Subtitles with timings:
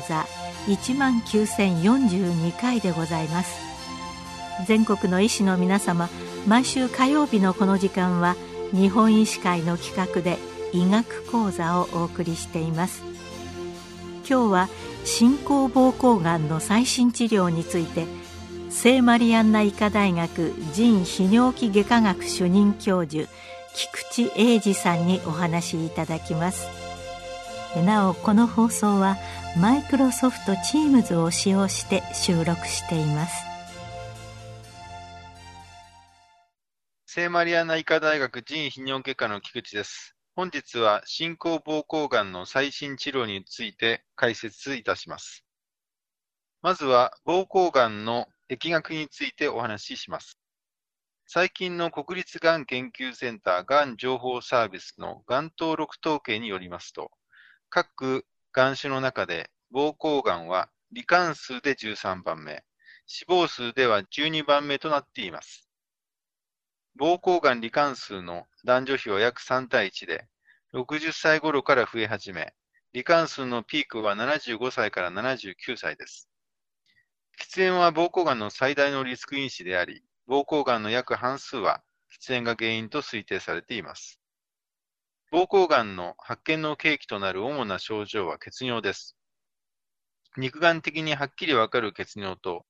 [0.00, 0.26] 講座
[0.66, 3.60] 19,042回でございます。
[4.66, 6.08] 全国の医師の皆様
[6.46, 8.36] 毎週火曜日のこの時間は
[8.72, 10.38] 日本医師会の企画で
[10.72, 13.02] 医学講座をお送りしています。
[14.28, 14.68] 今日は
[15.04, 18.04] 進行膀胱がんの最新治療について
[18.68, 23.28] 聖マリアンナ医科大学腎泌尿器外科学主任教授
[23.74, 26.79] 菊池英二さんにお話しいただきます。
[27.78, 29.16] なおこの放送は
[29.56, 33.44] マイクロソフト Teams を使用して収録しています。
[37.06, 40.16] 聖マリアナ医科大学腎泌尿外科の菊池です。
[40.34, 45.44] 本日は進行膀胱がんの最新治療について解説いたします。
[46.62, 50.38] まずは膀胱がんの疫学についてお話しします。
[51.26, 57.12] 最近の国立がん研究センターがん情報サービスのがん登録統計によりますと、
[57.70, 62.64] 各がん種の中で膀胱がんは罹患数で13番目、
[63.06, 65.68] 死亡数では12番目となっています。
[66.98, 70.26] 膀胱がん罹患数の男女比は約3対1で、
[70.74, 72.54] 60歳頃から増え始め、
[72.92, 76.28] 罹患数のピークは75歳から79歳です。
[77.40, 81.84] 喫煙は膀胱がんの最大のリスク因子であり、膀胱がんの約半数は
[82.20, 84.19] 喫煙が原因と推定されています。
[85.32, 89.16] 膀胱がんの発見の契機となる主な症状は血尿です。
[90.36, 92.66] 肉眼的にはっきりわかる血尿と、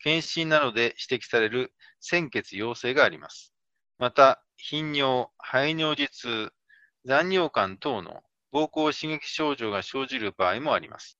[0.00, 3.54] 検診などで指摘される鮮血陽性があります。
[3.98, 6.52] また、頻尿、排尿時痛、
[7.04, 11.16] 残尿感等の膀胱刺激症状が生じる場合もあります。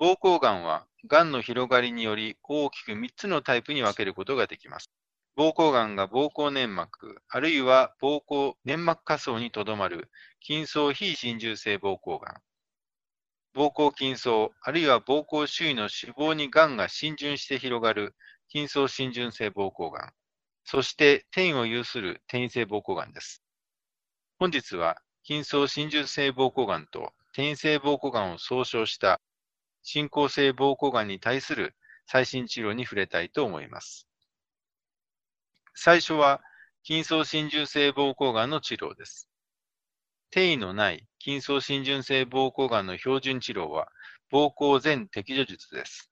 [0.00, 4.90] 膀胱がんは、がんの広がりにより大きく3つのタイプに分けることができます。
[5.36, 10.08] 膀胱がんが膀胱粘膜、あるいは膀胱粘膜下層にとどまる
[10.40, 12.42] 筋層非侵入性膀胱がん。
[13.56, 18.14] 膀胱筋層、あるいは膀胱周囲の脂肪にがんが浸潤して広がる
[18.48, 20.12] 筋層浸潤性膀胱がん。
[20.64, 23.42] そして転移を有する転移性膀胱がんです。
[24.38, 29.20] 本日は筋層浸潤性膀胱がんと転移性膀胱がんを総称した
[29.82, 31.74] 進行性膀胱がんに対する
[32.06, 34.06] 最新治療に触れたいと思います。
[35.74, 36.40] 最初は、
[36.86, 39.28] 筋層浸潤性膀胱がんの治療です。
[40.30, 43.88] 転移のない筋層浸潤性膀胱がんの標準治療は、
[44.32, 46.10] 膀胱全摘除術です。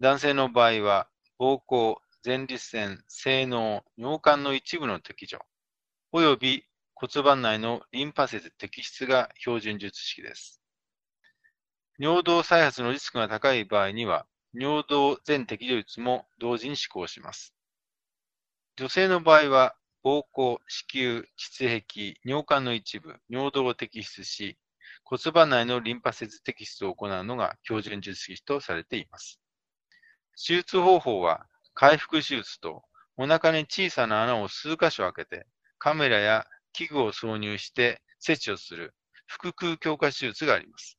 [0.00, 1.08] 男性の場合は、
[1.40, 5.38] 膀胱、前立腺、性能、尿管の一部の摘除、
[6.12, 10.60] および骨盤内のリンパ節摘出が標準術式です。
[11.98, 17.54] 尿道再発のリスクが高い場合には、尿道全摘除術も同時に施行します。
[18.78, 19.74] 女性の場合は、
[20.04, 24.56] 膀胱、子宮、膣壁、尿管の一部、尿道を摘出し、
[25.02, 29.40] 骨盤内のリンパ節摘出を行うのが標準術式とされています。
[30.36, 32.84] 手術方法は、回復手術と、
[33.16, 35.48] お腹に小さな穴を数箇所開けて、
[35.80, 38.94] カメラや器具を挿入して切除する
[39.26, 40.96] 腹腔強化手術があります。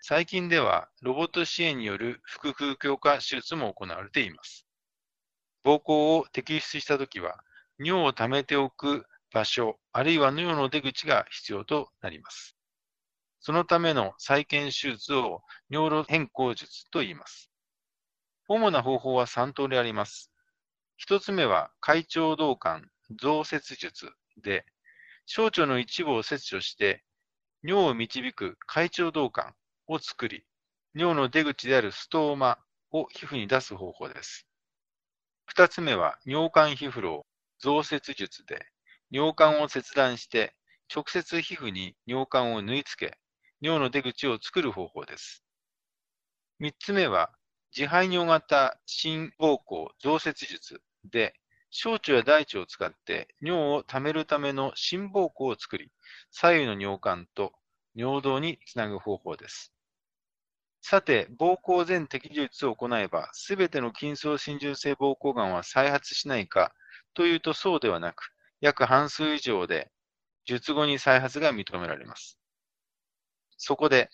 [0.00, 4.67] 最近ではロボット支援による腹腔強化手術も行われています。
[5.68, 7.44] 膀胱を摘出したときは、
[7.78, 12.56] 尿を溜めておく場所、あるいは尿の出口が必要となります。
[13.40, 17.50] そのための再建手術を尿路変更術と言います。
[18.48, 20.32] 主な方法は3通りあります。
[21.06, 22.88] 1つ目は、会腸導管
[23.20, 24.64] 増設術で、
[25.26, 27.04] 小腸の一部を切除して、
[27.62, 29.54] 尿を導く会腸導管
[29.86, 30.46] を作り、
[30.94, 32.56] 尿の出口であるストーマ
[32.90, 34.47] を皮膚に出す方法です。
[35.48, 37.26] 二つ目は尿管皮膚炉
[37.58, 38.66] 増設術で、
[39.10, 40.54] 尿管を切断して、
[40.94, 43.18] 直接皮膚に尿管を縫い付け、
[43.62, 45.42] 尿の出口を作る方法です。
[46.58, 47.32] 三つ目は、
[47.74, 51.34] 自排尿型心膀胱増設術で、
[51.70, 55.90] 小腸や大腸を使って尿を溜めるための心膀胱を作り、
[56.30, 57.54] 左右の尿管と
[57.94, 59.72] 尿道につなぐ方法です。
[60.90, 66.72] さて、膀胱全摘術を行えば、すべての筋層浸潤性膀胱がんは再発しないか
[67.12, 68.30] というとそうではなく、
[68.62, 69.90] 約半数以上で、
[70.46, 72.38] 術後に再発が認められます。
[73.58, 74.08] そこで、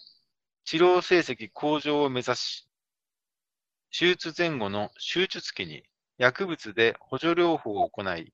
[0.64, 2.68] 治療成績向上を目指し、
[3.96, 5.84] 手術前後の手術期に
[6.18, 8.32] 薬物で補助療法を行い、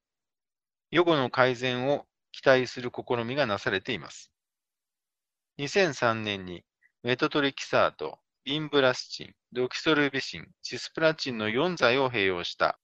[0.91, 4.33] 予後の改善を期待する試みがなされています。
[5.59, 6.65] 2003年に
[7.03, 12.79] メトトリキサート、ビンブラスチン、ドキソルビシン、シスプラチンの4剤を併用した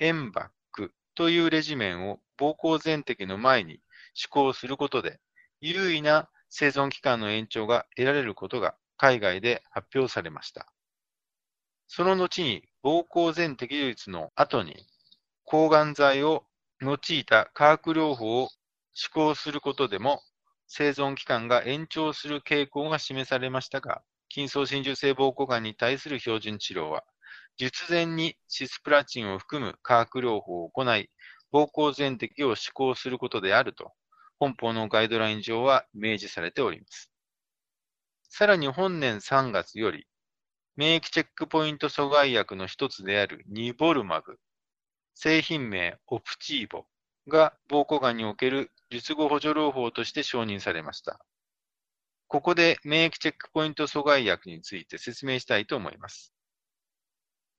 [0.00, 3.80] エンバックというレジメンを膀胱全摘の前に
[4.14, 5.20] 施行することで、
[5.60, 10.66] 有意な生存期間の延長が得られることが海外で発表されました。
[11.86, 14.84] その後に膀胱全摘術の後に
[15.44, 16.44] 抗がん剤を
[16.80, 18.50] 用いた化学療法を
[18.94, 20.22] 施行することでも
[20.66, 24.02] 生存期間が延長する傾向が示されましたが、
[24.32, 27.04] 筋層真珠性膀胱がんに対する標準治療は、
[27.56, 31.10] 術前にシスプラチンを含む化学療法を行い、
[31.52, 33.92] 膀胱全摘を施行することであると、
[34.38, 37.10] 本法のガイドライン上は明示されております。
[38.28, 40.06] さらに本年3月より、
[40.76, 44.38] 免疫チェックポイント阻害薬の一つであるニボルマブ、
[45.14, 46.84] 製品名オプチーボ
[47.28, 51.18] が膀胱がんにおける術後補助療法として承認されました。
[52.28, 56.32] ここで免疫チェックポイント阻害薬について説明したいと思います。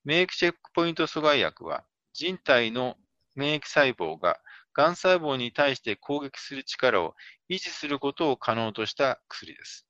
[0.03, 2.95] 免疫チェックポイント阻害薬は人体の
[3.35, 4.39] 免疫細胞が
[4.77, 7.15] がん細胞に対して攻撃する力を
[7.49, 9.87] 維持することを可能とした薬です。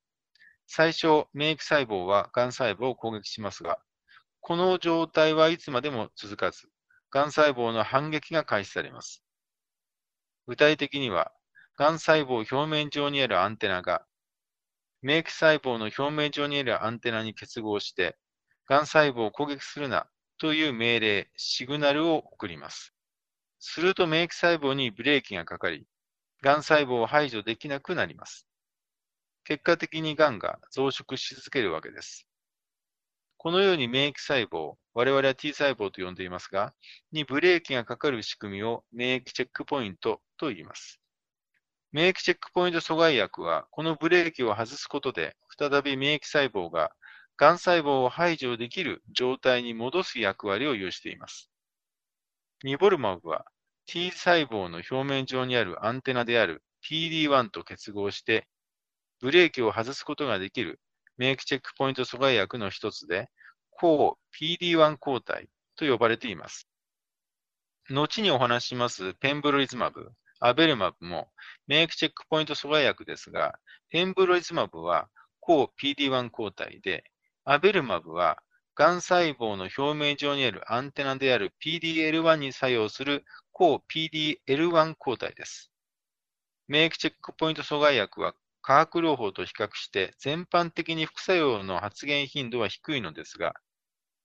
[0.66, 3.80] 最初、免疫細胞はがん細胞を攻撃しますが、
[4.40, 6.70] この状態はいつまでも続かず、
[7.12, 9.26] がん細胞の反撃が開始されます。
[10.48, 11.34] 具体的には、
[11.76, 14.06] がん細胞表面上にあるアンテナが、
[15.02, 18.18] 免疫細胞の表面上にあるアンテナに結合して、
[18.68, 20.08] がん細胞を攻撃するな
[20.40, 22.94] という命令、シグナルを送ります。
[23.60, 25.86] すると免疫細胞にブレーキがかかり、
[26.42, 28.48] がん細胞を排除できなくなります。
[29.44, 32.28] 結果的にがんが増殖し続けるわけです。
[33.38, 36.74] このように免疫細胞、我々は T 細胞と呼んでいますが、
[37.12, 41.00] にブレーキがかかる仕組みを免疫チェックポイントと言います。
[41.98, 46.92] 免疫チェックポイント阻害薬は、このブレーキを外すことで、再び免疫細胞が、
[47.38, 51.50] がん細胞を排除できる状態に戻す役割を有しています。
[52.64, 53.48] ニボルマブは、
[53.88, 58.48] T 細胞の表面上にあるアンテナである PD1 と結合して、
[59.20, 60.80] ブレーキを外すことができる
[61.18, 63.28] 免疫チェックポイント阻害薬の一つで、
[63.72, 66.68] 抗 PD1 抗体と呼ばれています。
[67.90, 71.32] 後にお話しますペンブロイズマブ、アベルマブも
[71.68, 77.04] 免疫チェックポイント阻害薬ですが、ペンブロイズマブは抗 PD1 抗体で、
[77.46, 78.38] アベルマブは
[78.76, 85.72] がん細胞の表面上にあるアンテナである PDL1 に作用する抗 PDL1 抗体です。
[86.68, 93.54] 免疫チェックポイント阻害薬は化学療法と比較して全般的に副作用の発現頻度は低いのですが、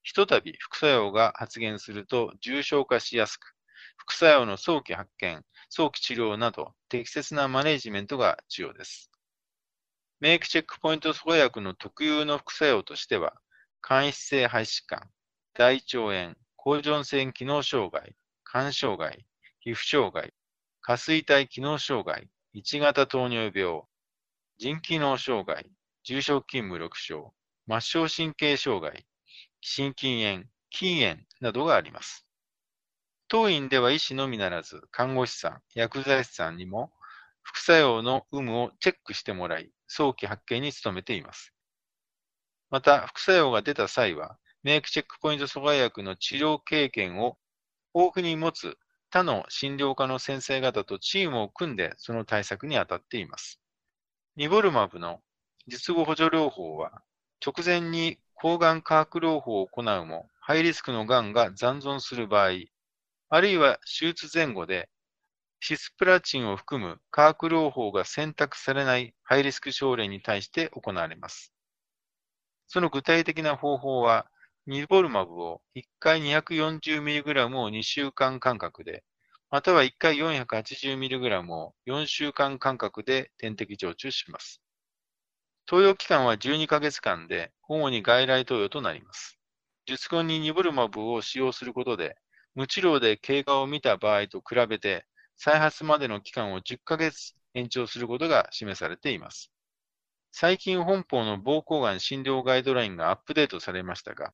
[0.02, 3.54] ひとたび副作用が発現すると重症化しやすく、
[3.96, 9.10] 副作用の早期発見、早期治療など適切なマネジメントが重要です。
[10.20, 13.34] 免疫チェックポイント阻害薬の特有の副作用としては、
[13.80, 15.10] 間質性肺疾患、
[15.54, 19.26] 大腸炎、甲状腺機能障害、肝障害、
[19.60, 20.32] 皮膚障害、
[20.80, 23.82] 下垂体機能障害、1型糖尿病、
[24.58, 25.70] 腎機能障害、
[26.04, 27.34] 重症筋無力症、
[27.66, 29.06] 末梢神経障害、
[29.60, 32.26] 心筋炎、筋炎などがあります。
[33.32, 36.92] 当院では医師のみならず、看護師さん、薬剤師さんにも
[37.40, 41.54] 副作用の有無をチェックしてもらい、早期発見に努めています。
[42.68, 47.38] また、副作用が出た際は、免疫チェックポイント阻害薬の治療経験を
[47.94, 48.76] 豊富に持つ
[49.08, 53.62] 他の診療科の先生方とチームを組んでその対策に当たっています。
[54.36, 55.22] ニボルマブの
[55.68, 57.00] 術後補助療法は、
[57.42, 62.50] 直前に抗がん化学療法を行うも、ハイリスクのがんが残存する場合、
[63.34, 64.90] あるいは手術前後で
[65.58, 71.50] シスプラチンを含む化学療法が選択されないハイリスク症例に対して行われます。
[72.66, 74.26] その具体的な方法は、
[74.66, 79.02] ニボルマブを1回 240mg を2週間間隔で、
[79.50, 84.60] または1回 480mg を4週間間隔で点滴常駐します。
[85.64, 89.38] 投与期間は12ヶ月間で、主に外来投与となります。
[89.86, 92.16] 術後にニボルマブを使用することで、
[92.54, 95.06] 無治療で経過を見た場合と比べて、
[95.36, 99.50] 再発までの期間を10ヶ月延長することが示されています。
[100.30, 104.32] 最近本邦の膀胱がん診療ガイドラインがアップデートされましたが、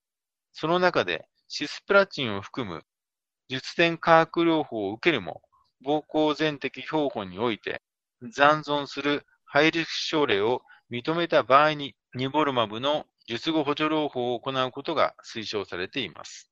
[0.52, 2.82] その中でシスプラチンを含む
[3.48, 5.42] 術前化学療法を受けるも、
[5.84, 7.82] 膀胱全摘標本において
[8.22, 16.50] 残存するハイリスク症例を認めた場合に、ニボルマブの術後補助療法を行うことが推奨されています。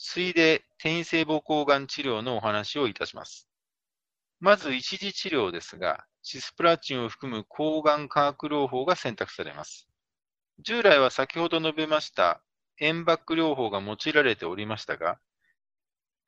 [0.00, 3.48] 次いで、転移性膀胱がん治療のお話をいたします。
[4.40, 9.88] まず、一次治療ですが、シスプラチンを含む抗がん化学療法が選択されます。
[10.60, 12.42] 従来は先ほど述べました
[12.78, 15.18] 円バック療法が用いられておりましたが、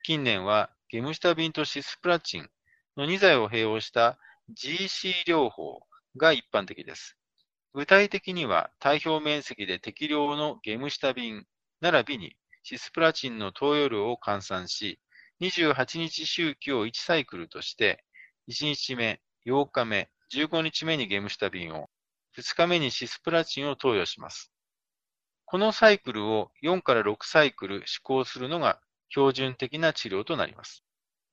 [0.03, 2.49] 近年はゲムシタビンとシスプラチン
[2.97, 4.17] の2剤を併用した
[4.53, 5.81] GC 療法、
[6.17, 7.17] が一般的です。
[7.73, 11.45] 具体的には、体表面積で適量のゲム下瓶
[11.79, 14.99] 並びにシスプラチンの投与量を換算し、
[15.41, 18.03] 28日周期を1サイクルとして、
[18.49, 21.89] 1日目、8日目、15日目にゲーム下瓶を、
[22.37, 24.51] 2日目にシスプラチンを投与します。
[25.45, 30.85] このサイクルを4から6サイクル施行するのが標準的な治療となります。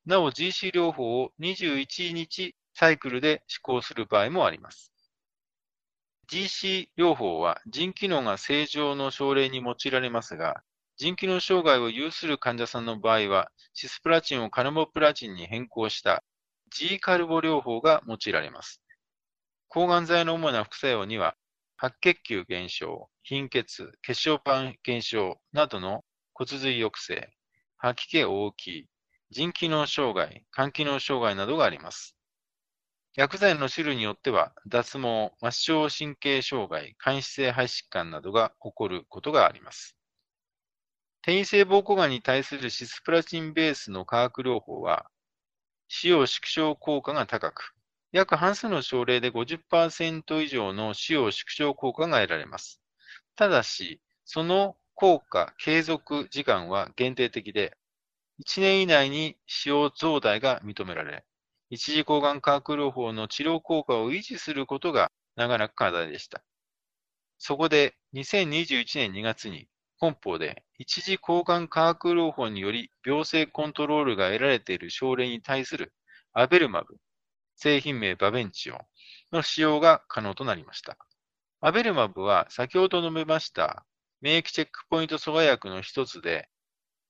[0.06, 4.92] なお GC 療法を21日サイクルで施行する場合もあります。
[6.30, 10.62] GC 療法は腎機能が正常の症例に用いられますが、
[10.98, 16.24] 腎機能障害を有する患者さんの場合は、シスプラチンをカルボプラチンに変更した
[16.70, 18.82] G カルボ療法が用いられます。
[19.68, 21.36] 抗がん剤の主な副作用には、
[21.76, 27.30] 白血球減少、貧血、血小板減少などの骨髄抑制、
[27.76, 28.86] 吐き気大きい、
[29.30, 32.16] 腎機能障害、肝機能障害などがあります。
[33.14, 39.97] 薬剤の種類によっては、脱毛、末梢神経障害、間質性肺疾患などが起こることがあります。
[41.22, 45.10] 転移性膀胱がんに対するシスプラチンベースの化学療法は、
[45.88, 47.72] 使用縮小効果が高く、
[48.12, 52.80] 約半数の症例で50%以上の使用縮小効果が得られます。
[53.36, 57.76] ただし、その効果継続時間は限定的で、
[58.38, 61.24] 1年以内に使用増大が認められ、
[61.70, 66.42] 一次抗がん化学療法の治療効果を維持することが長らく課題でした。
[67.38, 75.92] そこで2021年2月に本邦で一次抗がん化学療法により病性コントロールが得られている症例に対する
[76.32, 76.96] アベルマブ、
[77.56, 78.78] 製品名バベンチオン
[79.32, 80.96] の使用が可能となりました。
[81.60, 83.84] アベルマブは先ほど述べました
[84.20, 86.48] 免疫チェックポイント阻害薬の一つで、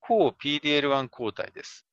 [0.00, 1.86] 抗 PDL1 抗体です。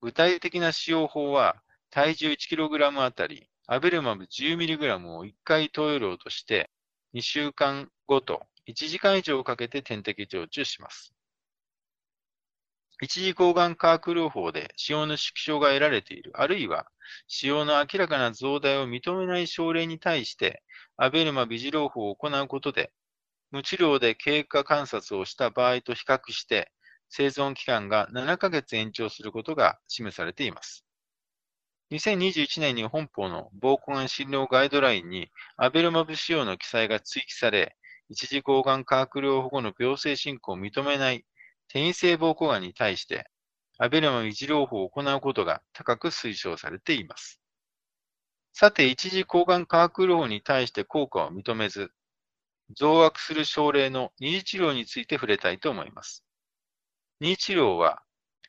[0.00, 6.70] 具体的な使用法は、体重 1kg あたり、アベルマブ 10mg を1回投与量として、
[7.12, 11.12] 2週間ごと1時間以上かけて点滴常駐します。
[13.02, 16.86] 一次抗がん化学療法で使用の縮小が得られている、あるいは
[17.26, 20.62] 使用の明らかな増大を認めない症例に対して、
[20.96, 22.92] アベルマビジ療法を行うことで、
[23.50, 26.70] 無治療で経過観察をした場合と比較して、
[27.08, 30.84] 生存期間が7ヶ月延長することが示されています。
[31.90, 37.76] 2021年に本邦の膀胱がん診療ガイドラインにアベルマブ使用の記載が追記され、
[38.10, 41.24] 一次抗がん化学療法後の病性進行を認めない
[41.68, 43.30] 転移性膀胱がんに対して、
[43.78, 47.40] アベルマブ維持療法を行うことが高く推奨されています。
[48.52, 51.92] さて、一次抗がん化学療法に対して効果を認めず、
[52.76, 56.24] 増悪する症例の二次治療について触れたいと思います。
[57.20, 58.02] 二次治療は、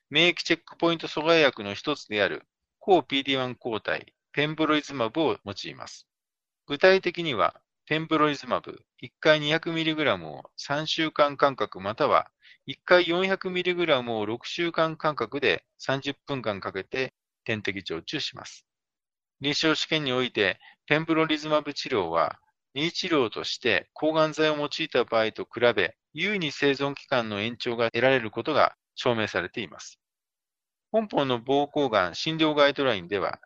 [0.10, 2.48] 免疫チェックポイント阻害薬の一つである
[2.80, 6.08] 抗 PD-1 抗体、ペンブロイズマブを用います。
[6.66, 12.32] 具体的には、ペンブロイズマブ1回 200mg を3週間間隔または
[12.68, 18.66] 1回 400mg を6週間間隔で30分間かけて点滴常駐します。
[19.42, 22.40] 臨床試験において、ペンブロリズマブ治療は、
[22.76, 30.00] 2治療として抗がん剤を用いた場合と比べ、優位に生存期間の延長が得られることが証明されています。
[30.92, 33.40] 本邦の膀胱がん診療ガイドラインでは、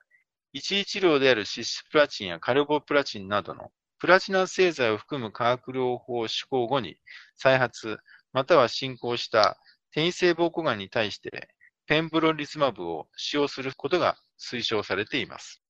[0.51, 6.97] 一次治療であるシスプラチンやカルボプラチンなどのプラチナ製剤を含む化学療法施行後に
[7.35, 7.97] 再発、
[8.33, 9.57] または進行した
[9.91, 11.49] 転移性膀胱がんに対して
[11.87, 15.61] ペンブロリズマブを使用することが推奨されています。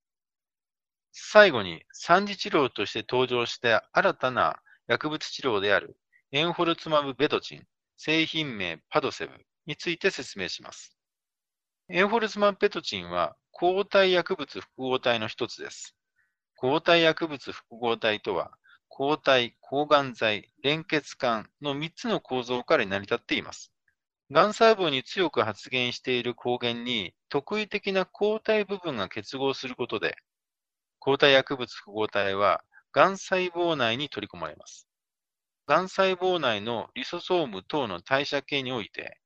[1.11, 5.97] 最後に三次治療として登場した新たな薬物治療である
[6.31, 7.63] エンホルツマブベトチン、
[7.97, 9.33] 製品名パドセブ
[9.65, 10.97] について説明します。
[11.89, 15.95] エンホルツマブベトチンは抗体薬物複合体の一つです。
[16.55, 18.51] 抗体薬物複合体とは、
[18.87, 23.71] 抗体、抗がん剤、連結管の3つの構造から成り立っています。
[24.31, 30.15] がん細胞に強く発現している抗原に特異的な抗体部分が結合することで、
[30.99, 34.87] 抗体薬物複合体はがん細胞内に取り込まれます。
[35.67, 39.19] がん細胞内のリソソーム等の代謝系において、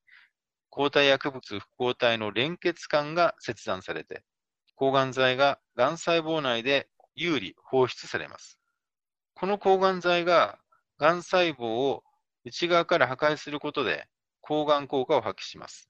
[0.69, 4.23] 抗体薬物複合体の連結管が切断されて、
[4.75, 8.57] 抗がん剤ががん細胞内で有利放出されます。
[9.33, 10.57] この抗がん剤が
[10.97, 12.03] がん細胞を
[12.45, 14.07] 内側から破壊することで
[14.39, 15.89] 抗がん効果を発揮します。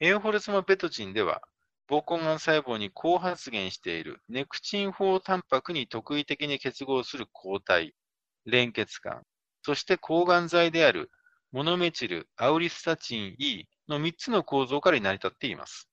[0.00, 1.42] エンホルスマペトチンでは、
[1.88, 7.94] 膀胱がん細胞に高発現しているネクチン4タンパクに特異的に結合する抗体、
[8.44, 9.22] 連結管、
[9.62, 11.10] そして抗がん剤である
[11.52, 15.88] モノメチル、アウリスタチン E の3つの構造から成り立っています。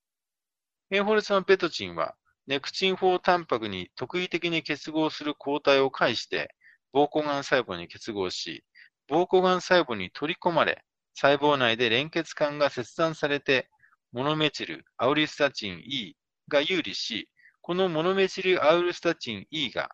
[0.91, 2.15] エンホルスマペトチンは
[2.48, 6.54] ネクチン4タンパクに特異的に結合する抗体を介して
[6.96, 8.64] 膀胱がん細胞に結合し、
[9.12, 13.70] 膀胱がん細胞に取り込まれ、細胞内で連結管が切断されて、
[14.14, 16.16] モノメチル、アウリスタチン E
[16.48, 17.28] が有利し、
[17.62, 19.90] このモノメチルアウルスタチン E が、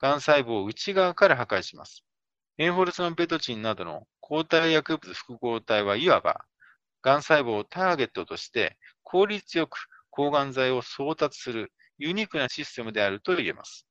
[0.00, 2.02] がん細胞を内側から破壊します。
[2.56, 6.46] エンホルスマンペトチンなどの抗体薬物複合体はいわば、
[7.02, 9.76] がん細胞をターゲットとして効率よく
[10.10, 13.86] 抗がん剤を送達するユニークなシステムであると言えます。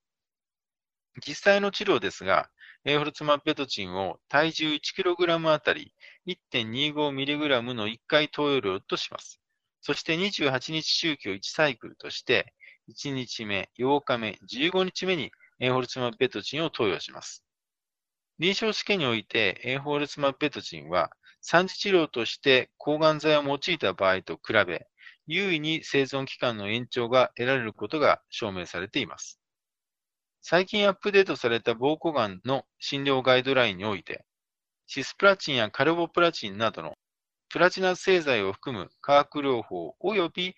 [1.26, 2.50] 実際の治療ですが、
[2.86, 5.94] エンホルスマンペトチンを体重 1kg あたり
[6.28, 9.40] 1.25mg の1回投与量とします。
[9.82, 12.54] そして28日周期を1サイクルとして、
[12.90, 17.44] 1日目、8日目、15日目にエンホルツマペトチンを投与します。
[18.40, 21.10] 臨床試験においてエンホルツマペトチンは
[21.44, 24.88] 3次治療として抗がん剤を用いた場合と比べ、
[25.28, 29.40] 優位に生存期間の延長が得られることが証明されています。
[30.42, 34.26] 最近アップデートされた膀胱がんの診療ガイドラインにおいて、
[34.86, 36.98] シスプラチンやカルボプラチンなどの
[37.50, 40.56] プラチナ製剤を含む化学療法及び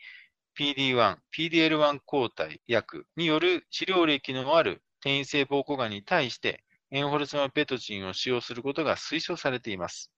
[0.59, 10.11] PD1、PDL1 抗体薬による治療歴のある転移性膀胱がんに対してエンホルスマペトチンを使用することが推奨されています。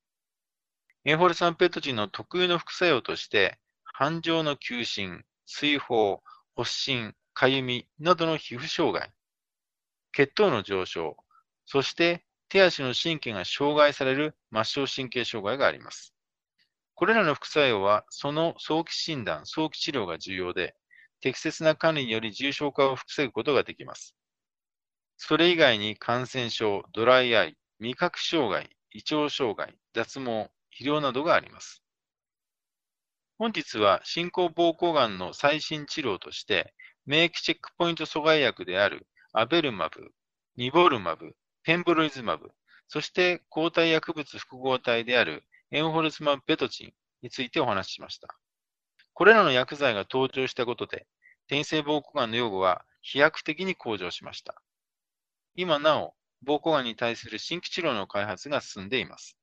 [1.03, 3.59] エンホルスマペトチンの特有の副作用として、
[4.03, 6.21] 斑状の急進、水疱、
[6.55, 9.13] 発疹、かゆみなどの皮膚障害、
[10.11, 11.15] 血糖の上昇、
[11.67, 16.15] そして手足の神経が障害される末梢神経障害があります。
[16.95, 20.73] これらの副作用は、その早期診断、早期治療が重要で、
[21.19, 24.15] 適切な管理により重症化を防ぐことができます。
[25.15, 31.83] それ以外に感染症、ドライアイ、味覚障害、胃腸障害、脱毛、肥料などがあります。
[33.41, 36.75] 本日は進行膀胱がんの最新治療として、
[37.07, 40.11] 免疫チェックポイント阻害薬であるアベルマブ、
[40.57, 42.51] ニボルマブ、ペンブロイズマブ、
[42.87, 48.27] そして抗体薬物複合体であるエンホルスマンベトチンについてお話ししました。
[49.13, 51.07] これらの薬剤が登場したことで、
[51.47, 54.61] 転生膀胱がんの予後は飛躍的に向上しました。
[55.55, 56.13] 今なお、
[56.45, 59.35] 膀胱がんに対する新規治療の開発が進んでいます。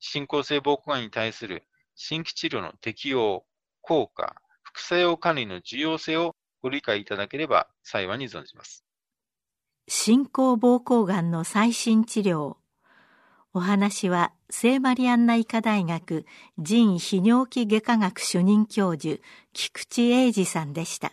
[0.00, 1.64] 進行性膀胱がんに対する
[1.94, 3.44] 新規治療の適用、
[3.80, 8.84] 効果、副作用管理の重要性をご理解いただければ幸いに存じます。
[9.88, 12.56] 進行膀胱がんの最新治療
[13.52, 16.24] お話は聖マリアンナ医科大学
[16.58, 19.20] 腎泌尿器外科学主任教授
[19.52, 21.12] 菊池英二さんでした